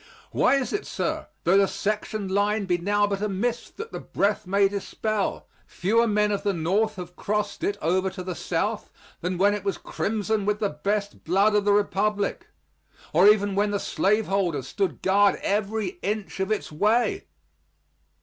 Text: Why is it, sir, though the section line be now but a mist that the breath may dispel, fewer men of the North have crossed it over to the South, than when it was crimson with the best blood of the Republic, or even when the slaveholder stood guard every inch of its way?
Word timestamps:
Why 0.31 0.55
is 0.55 0.73
it, 0.73 0.87
sir, 0.87 1.27
though 1.43 1.59
the 1.59 1.67
section 1.67 2.27
line 2.27 2.65
be 2.65 2.79
now 2.79 3.05
but 3.05 3.21
a 3.21 3.29
mist 3.29 3.77
that 3.77 3.91
the 3.91 3.99
breath 3.99 4.47
may 4.47 4.67
dispel, 4.67 5.45
fewer 5.67 6.07
men 6.07 6.31
of 6.31 6.41
the 6.41 6.53
North 6.55 6.95
have 6.95 7.15
crossed 7.15 7.63
it 7.63 7.77
over 7.83 8.09
to 8.09 8.23
the 8.23 8.33
South, 8.33 8.89
than 9.19 9.37
when 9.37 9.53
it 9.53 9.63
was 9.63 9.77
crimson 9.77 10.43
with 10.43 10.57
the 10.57 10.69
best 10.69 11.23
blood 11.23 11.53
of 11.53 11.65
the 11.65 11.71
Republic, 11.73 12.47
or 13.13 13.27
even 13.27 13.53
when 13.53 13.69
the 13.69 13.79
slaveholder 13.79 14.63
stood 14.63 15.03
guard 15.03 15.35
every 15.43 15.99
inch 16.01 16.39
of 16.39 16.51
its 16.51 16.71
way? 16.71 17.27